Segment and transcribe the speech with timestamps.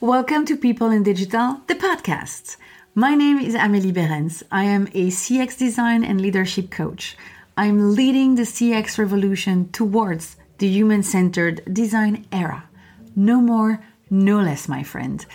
[0.00, 2.56] Welcome to People in Digital, the podcast.
[2.94, 4.44] My name is Amélie Beerens.
[4.48, 7.16] I am a CX design and leadership coach.
[7.56, 12.68] I'm leading the CX revolution towards the human centered design era.
[13.16, 15.26] No more, no less, my friend.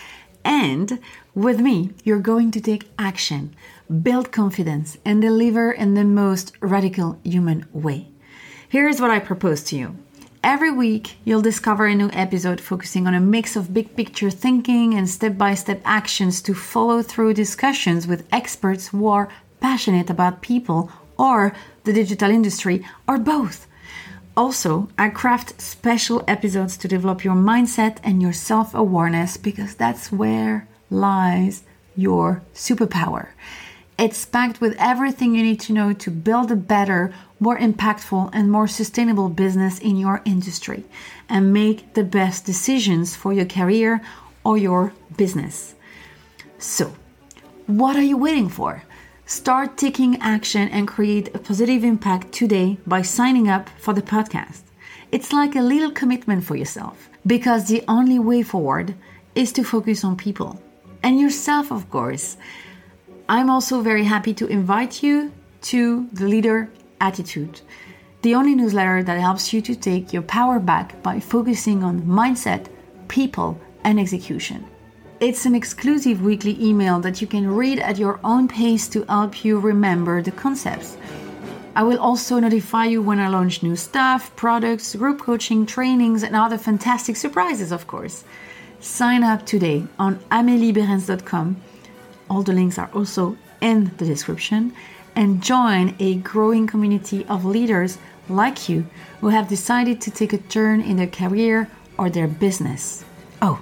[0.46, 0.98] And
[1.36, 3.54] with me, you're going to take action,
[4.02, 8.08] build confidence, and deliver in the most radical human way.
[8.70, 9.98] Here's what I propose to you.
[10.44, 14.94] Every week, you'll discover a new episode focusing on a mix of big picture thinking
[14.94, 19.30] and step by step actions to follow through discussions with experts who are
[19.62, 21.54] passionate about people or
[21.86, 23.68] the digital industry or both.
[24.36, 30.12] Also, I craft special episodes to develop your mindset and your self awareness because that's
[30.12, 31.64] where lies
[31.96, 33.30] your superpower.
[33.98, 38.52] It's packed with everything you need to know to build a better, more impactful, and
[38.52, 40.84] more sustainable business in your industry
[41.30, 44.02] and make the best decisions for your career
[44.44, 45.76] or your business.
[46.58, 46.96] So,
[47.68, 48.84] what are you waiting for?
[49.26, 54.64] Start taking action and create a positive impact today by signing up for the podcast.
[55.12, 58.96] It's like a little commitment for yourself because the only way forward
[59.36, 60.60] is to focus on people
[61.04, 62.38] and yourself, of course.
[63.34, 65.32] I'm also very happy to invite you
[65.74, 66.70] to the Leader
[67.02, 67.62] Attitude,
[68.22, 72.68] the only newsletter that helps you to take your power back by focusing on mindset,
[73.08, 74.64] people, and execution.
[75.20, 79.44] It's an exclusive weekly email that you can read at your own pace to help
[79.44, 80.96] you remember the concepts.
[81.76, 86.36] I will also notify you when I launch new stuff, products, group coaching, trainings, and
[86.36, 88.26] other fantastic surprises, of course.
[88.80, 91.56] Sign up today on ameliebeerens.com
[92.30, 94.74] all the links are also in the description.
[95.16, 98.00] And join a growing community of leaders
[98.30, 98.86] like you
[99.22, 103.06] who have decided to take a turn in their career or their business.
[103.42, 103.62] Oh,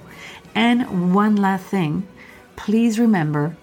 [0.54, 2.06] and one last thing
[2.56, 3.56] please remember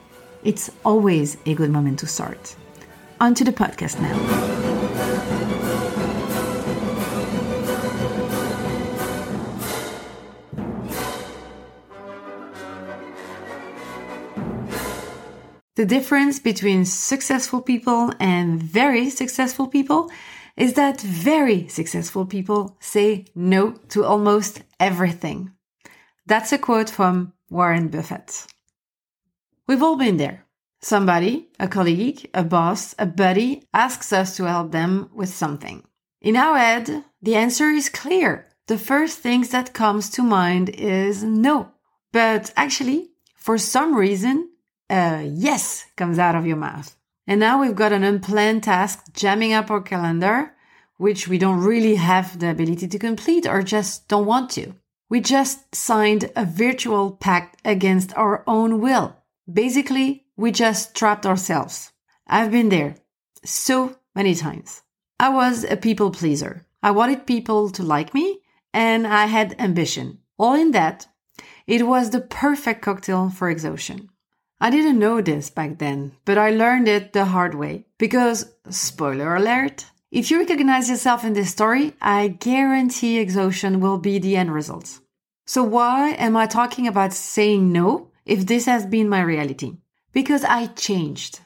[0.44, 2.56] it's always a good moment to start.
[3.22, 5.59] On to the podcast now.
[15.80, 20.12] The difference between successful people and very successful people
[20.58, 25.54] is that very successful people say no to almost everything.
[26.26, 28.46] That's a quote from Warren Buffett.
[29.68, 30.46] We've all been there.
[30.82, 35.86] Somebody, a colleague, a boss, a buddy asks us to help them with something.
[36.20, 38.50] In our head, the answer is clear.
[38.68, 41.72] The first thing that comes to mind is no.
[42.12, 44.50] But actually, for some reason,
[44.90, 46.96] uh, yes comes out of your mouth.
[47.28, 50.54] And now we've got an unplanned task jamming up our calendar,
[50.98, 54.74] which we don't really have the ability to complete or just don't want to.
[55.10, 59.16] We just signed a virtual pact against our own will.
[59.52, 61.92] Basically, we just trapped ourselves.
[62.28, 62.96] I've been there
[63.44, 64.82] so many times.
[65.20, 66.66] I was a people pleaser.
[66.82, 68.40] I wanted people to like me
[68.74, 70.20] and I had ambition.
[70.38, 71.08] All in that,
[71.68, 74.10] it was the perfect cocktail for exhaustion.
[74.62, 77.86] I didn't know this back then, but I learned it the hard way.
[77.98, 84.20] Because, spoiler alert, if you recognize yourself in this story, I guarantee exhaustion will be
[84.20, 85.00] the end result.
[85.46, 89.78] So why am I talking about saying no if this has been my reality?
[90.12, 91.40] Because I changed.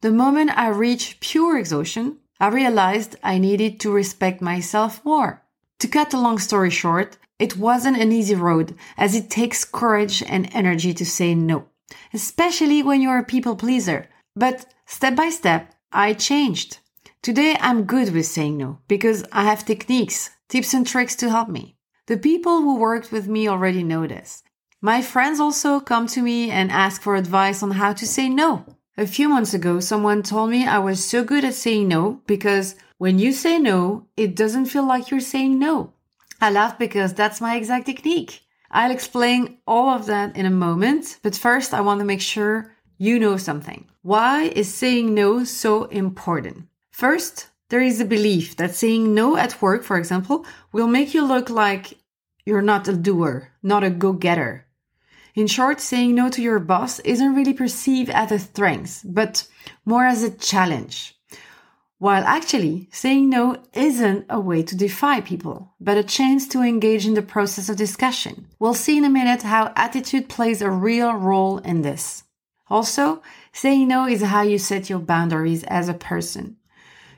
[0.00, 5.44] The moment I reached pure exhaustion, I realized I needed to respect myself more.
[5.78, 10.24] To cut a long story short, it wasn't an easy road as it takes courage
[10.24, 11.66] and energy to say no
[12.12, 14.08] especially when you're a people pleaser.
[14.34, 16.78] But step by step, I changed.
[17.22, 21.48] Today I'm good with saying no because I have techniques, tips and tricks to help
[21.48, 21.76] me.
[22.06, 24.42] The people who worked with me already know this.
[24.80, 28.64] My friends also come to me and ask for advice on how to say no.
[28.96, 32.76] A few months ago, someone told me I was so good at saying no because
[32.96, 35.92] when you say no, it doesn't feel like you're saying no.
[36.40, 38.42] I laugh because that's my exact technique.
[38.70, 42.74] I'll explain all of that in a moment, but first I want to make sure
[42.98, 43.86] you know something.
[44.02, 46.68] Why is saying no so important?
[46.90, 51.24] First, there is a belief that saying no at work, for example, will make you
[51.24, 51.98] look like
[52.44, 54.66] you're not a doer, not a go getter.
[55.34, 59.46] In short, saying no to your boss isn't really perceived as a strength, but
[59.84, 61.17] more as a challenge.
[61.98, 67.06] While actually, saying no isn't a way to defy people, but a chance to engage
[67.06, 68.46] in the process of discussion.
[68.60, 72.22] We'll see in a minute how attitude plays a real role in this.
[72.70, 73.20] Also,
[73.52, 76.56] saying no is how you set your boundaries as a person.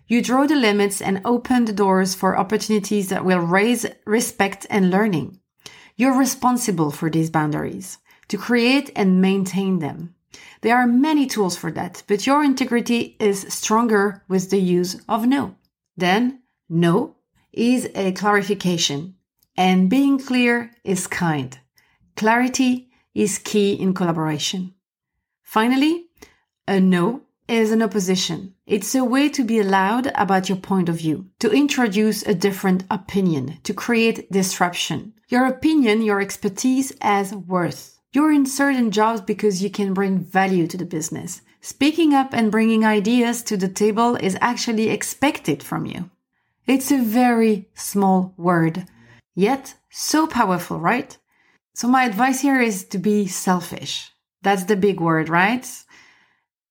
[0.07, 4.91] You draw the limits and open the doors for opportunities that will raise respect and
[4.91, 5.41] learning.
[5.97, 7.99] You're responsible for these boundaries.
[8.31, 10.15] to create and maintain them.
[10.63, 15.27] There are many tools for that, but your integrity is stronger with the use of
[15.27, 15.55] no.
[15.97, 17.17] Then, no
[17.53, 19.15] is a clarification,
[19.57, 21.59] and being clear is kind.
[22.17, 24.75] Clarity is key in collaboration.
[25.43, 26.07] Finally,
[26.69, 28.55] a no is an opposition.
[28.67, 32.85] It's a way to be loud about your point of view, to introduce a different
[32.91, 35.15] opinion, to create disruption.
[35.29, 38.00] Your opinion, your expertise has worth.
[38.13, 41.43] You're in certain jobs because you can bring value to the business.
[41.61, 46.11] Speaking up and bringing ideas to the table is actually expected from you.
[46.67, 48.87] It's a very small word,
[49.37, 51.17] yet so powerful, right?
[51.75, 54.11] So my advice here is to be selfish.
[54.43, 55.67] That's the big word, right?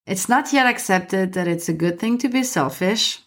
[0.06, 3.20] It's not yet accepted that it's a good thing to be selfish,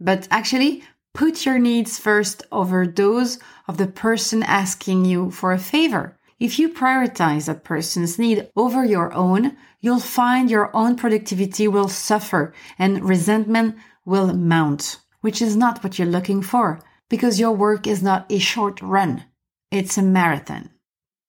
[0.00, 0.82] but actually
[1.14, 3.38] put your needs first over those
[3.68, 6.18] of the person asking you for a favor.
[6.42, 11.86] If you prioritize that person's need over your own, you'll find your own productivity will
[11.86, 17.86] suffer and resentment will mount, which is not what you're looking for because your work
[17.86, 19.22] is not a short run.
[19.70, 20.70] It's a marathon.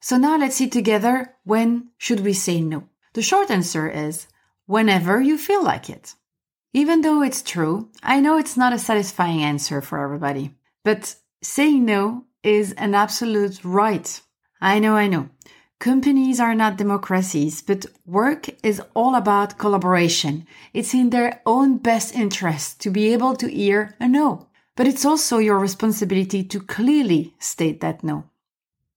[0.01, 2.89] So now let's see together when should we say no?
[3.13, 4.25] The short answer is
[4.65, 6.15] whenever you feel like it.
[6.73, 11.85] Even though it's true, I know it's not a satisfying answer for everybody, but saying
[11.85, 14.19] no is an absolute right
[14.63, 15.27] I know, I know.
[15.79, 20.47] Companies are not democracies, but work is all about collaboration.
[20.73, 24.47] It's in their own best interest to be able to hear a no.
[24.77, 28.23] But it's also your responsibility to clearly state that no.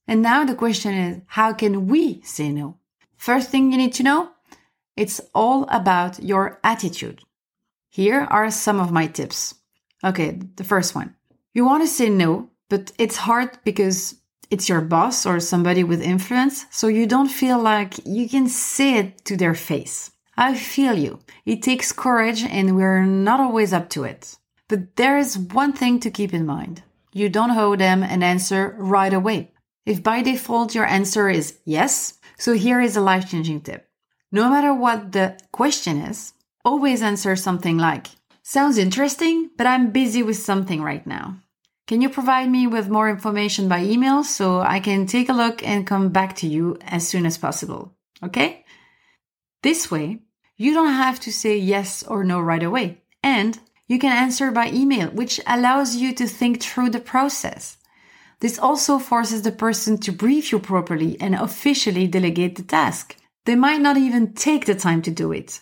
[0.06, 2.78] And now the question is, how can we say no?
[3.16, 4.30] First thing you need to know,
[4.96, 7.22] it's all about your attitude.
[7.88, 9.56] Here are some of my tips.
[10.04, 11.16] Okay, the first one.
[11.54, 14.14] You want to say no, but it's hard because
[14.50, 18.98] it's your boss or somebody with influence, so you don't feel like you can say
[18.98, 20.10] it to their face.
[20.36, 21.20] I feel you.
[21.44, 24.36] It takes courage and we're not always up to it.
[24.68, 26.82] But there is one thing to keep in mind.
[27.12, 29.52] You don't owe them an answer right away.
[29.86, 33.88] If by default your answer is yes, so here is a life changing tip.
[34.30, 36.34] No matter what the question is,
[36.64, 38.08] always answer something like,
[38.42, 41.36] sounds interesting, but I'm busy with something right now.
[41.86, 45.62] Can you provide me with more information by email so I can take a look
[45.62, 47.94] and come back to you as soon as possible?
[48.24, 48.64] Okay?
[49.62, 50.18] This way,
[50.56, 53.02] you don't have to say yes or no right away.
[53.22, 53.56] And
[53.86, 57.76] you can answer by email, which allows you to think through the process.
[58.40, 63.16] This also forces the person to brief you properly and officially delegate the task.
[63.44, 65.60] They might not even take the time to do it.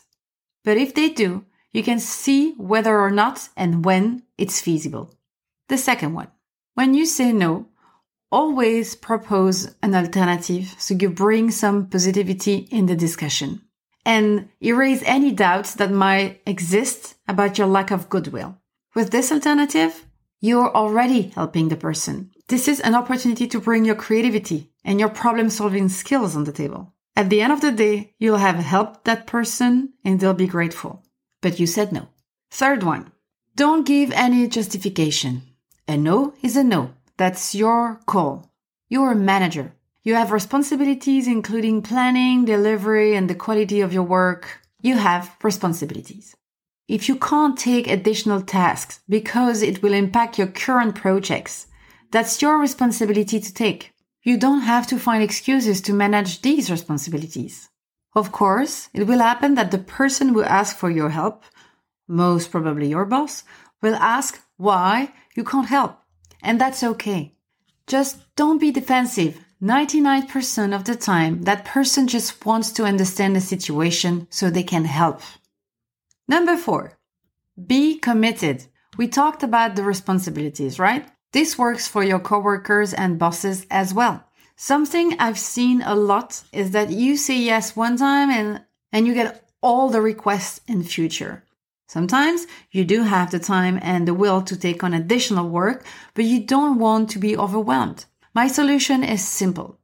[0.64, 5.14] But if they do, you can see whether or not and when it's feasible.
[5.68, 6.28] The second one,
[6.74, 7.66] when you say no,
[8.30, 13.62] always propose an alternative so you bring some positivity in the discussion
[14.04, 18.58] and erase any doubts that might exist about your lack of goodwill.
[18.94, 20.06] With this alternative,
[20.40, 22.30] you're already helping the person.
[22.48, 26.52] This is an opportunity to bring your creativity and your problem solving skills on the
[26.52, 26.92] table.
[27.16, 31.02] At the end of the day, you'll have helped that person and they'll be grateful.
[31.40, 32.08] But you said no.
[32.50, 33.12] Third one,
[33.56, 35.42] don't give any justification.
[35.86, 36.94] A no is a no.
[37.18, 38.50] That's your call.
[38.88, 39.74] You're a manager.
[40.02, 44.60] You have responsibilities including planning, delivery, and the quality of your work.
[44.80, 46.34] You have responsibilities.
[46.88, 51.66] If you can't take additional tasks because it will impact your current projects,
[52.10, 53.92] that's your responsibility to take.
[54.22, 57.68] You don't have to find excuses to manage these responsibilities.
[58.14, 61.44] Of course, it will happen that the person who asks for your help,
[62.08, 63.44] most probably your boss,
[63.82, 65.98] will ask why you can't help.
[66.42, 67.34] And that's okay.
[67.86, 69.40] Just don't be defensive.
[69.62, 74.84] 99% of the time, that person just wants to understand the situation so they can
[74.84, 75.22] help.
[76.28, 76.98] Number four,
[77.66, 78.66] be committed.
[78.98, 81.06] We talked about the responsibilities, right?
[81.32, 84.24] This works for your coworkers and bosses as well.
[84.56, 88.62] Something I've seen a lot is that you say yes one time and,
[88.92, 91.43] and you get all the requests in future.
[91.86, 96.24] Sometimes you do have the time and the will to take on additional work, but
[96.24, 98.06] you don't want to be overwhelmed.
[98.34, 99.78] My solution is simple.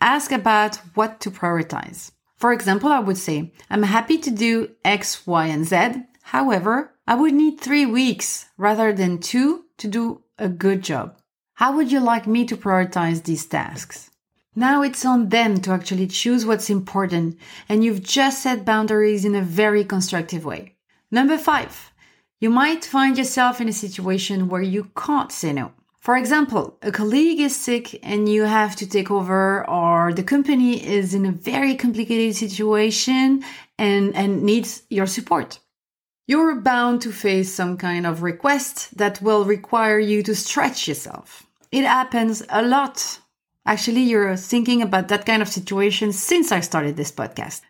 [0.00, 2.10] Ask about what to prioritize.
[2.36, 6.02] For example, I would say, I'm happy to do X, Y, and Z.
[6.22, 11.18] However, I would need three weeks rather than two to do a good job.
[11.54, 14.10] How would you like me to prioritize these tasks?
[14.56, 19.34] Now it's on them to actually choose what's important, and you've just set boundaries in
[19.34, 20.73] a very constructive way.
[21.14, 21.92] Number five,
[22.40, 25.70] you might find yourself in a situation where you can't say no.
[26.00, 30.84] For example, a colleague is sick and you have to take over or the company
[30.84, 33.44] is in a very complicated situation
[33.78, 35.60] and, and needs your support.
[36.26, 41.46] You're bound to face some kind of request that will require you to stretch yourself.
[41.70, 43.20] It happens a lot.
[43.64, 47.60] Actually, you're thinking about that kind of situation since I started this podcast.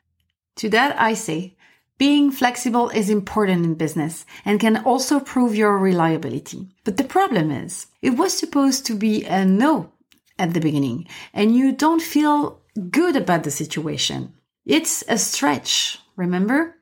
[0.57, 1.57] To that, I say,
[1.99, 6.69] being flexible is important in business and can also prove your reliability.
[6.85, 9.93] But the problem is, it was supposed to be a no
[10.39, 12.61] at the beginning and you don't feel
[12.91, 14.35] good about the situation.
[14.67, 16.77] It's a stretch, remember?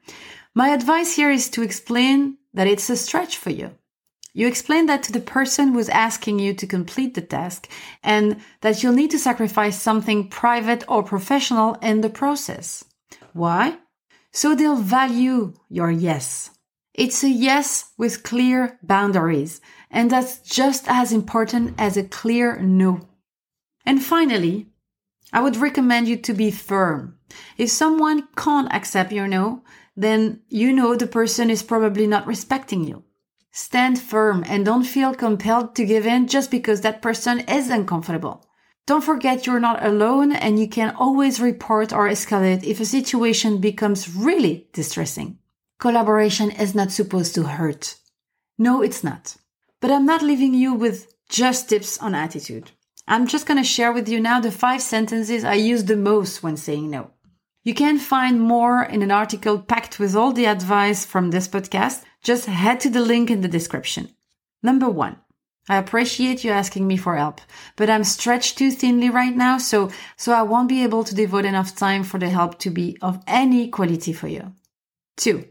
[0.55, 3.73] My advice here is to explain that it's a stretch for you.
[4.35, 7.69] You explain that to the person who's asking you to complete the task
[8.03, 12.83] and that you'll need to sacrifice something private or professional in the process.
[13.35, 13.77] Why?
[14.33, 16.51] So they'll value your yes.
[16.95, 19.61] It's a yes with clear boundaries,
[19.91, 23.01] and that's just as important as a clear no.
[23.87, 24.69] And finally,
[25.33, 27.19] I would recommend you to be firm.
[27.57, 29.63] If someone can't accept your no,
[29.97, 33.05] then you know the person is probably not respecting you.
[33.51, 38.47] Stand firm and don't feel compelled to give in just because that person is uncomfortable.
[38.87, 43.59] Don't forget you're not alone and you can always report or escalate if a situation
[43.59, 45.39] becomes really distressing.
[45.79, 47.97] Collaboration is not supposed to hurt.
[48.59, 49.37] No, it's not.
[49.81, 52.73] But I'm not leaving you with just tips on attitude.
[53.07, 56.43] I'm just going to share with you now the five sentences I use the most
[56.43, 57.11] when saying no.
[57.65, 62.03] You can find more in an article packed with all the advice from this podcast.
[62.23, 64.09] Just head to the link in the description.
[64.63, 65.17] Number one,
[65.69, 67.41] I appreciate you asking me for help,
[67.77, 71.45] but I'm stretched too thinly right now, so, so I won't be able to devote
[71.45, 74.55] enough time for the help to be of any quality for you.
[75.17, 75.45] Two,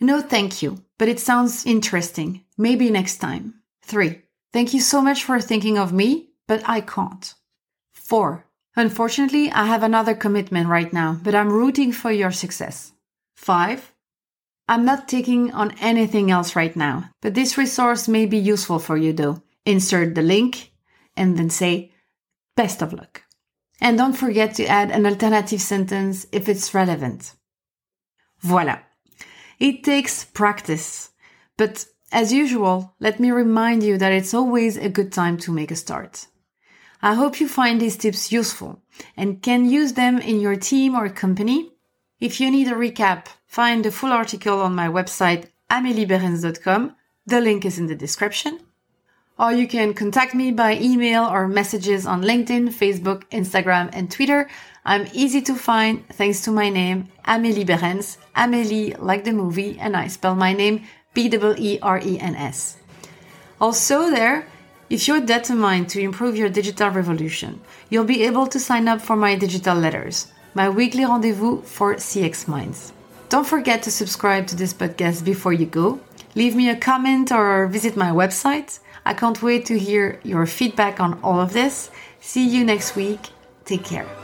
[0.00, 2.42] no thank you, but it sounds interesting.
[2.56, 3.60] Maybe next time.
[3.82, 7.34] Three, thank you so much for thinking of me, but I can't.
[7.92, 12.92] Four, unfortunately, I have another commitment right now, but I'm rooting for your success.
[13.36, 13.92] Five,
[14.66, 18.96] I'm not taking on anything else right now, but this resource may be useful for
[18.96, 20.72] you though insert the link,
[21.16, 21.92] and then say,
[22.56, 23.22] best of luck.
[23.80, 27.34] And don't forget to add an alternative sentence if it's relevant.
[28.40, 28.78] Voila.
[29.58, 31.10] It takes practice,
[31.56, 35.70] but as usual, let me remind you that it's always a good time to make
[35.70, 36.26] a start.
[37.02, 38.82] I hope you find these tips useful
[39.16, 41.70] and can use them in your team or company.
[42.18, 46.96] If you need a recap, find the full article on my website, ameliebeerens.com.
[47.26, 48.60] The link is in the description
[49.40, 54.46] or you can contact me by email or messages on LinkedIn, Facebook, Instagram, and Twitter.
[54.84, 58.18] I'm easy to find thanks to my name, Amélie Beerens.
[58.36, 62.76] Amélie, like the movie, and I spell my name B-E-E-R-E-N-S.
[63.58, 64.46] Also there,
[64.90, 69.16] if you're determined to improve your digital revolution, you'll be able to sign up for
[69.16, 72.92] my digital letters, my weekly rendezvous for CX Minds.
[73.30, 75.98] Don't forget to subscribe to this podcast before you go.
[76.34, 78.80] Leave me a comment or visit my website.
[79.04, 81.90] I can't wait to hear your feedback on all of this.
[82.20, 83.20] See you next week.
[83.64, 84.19] Take care.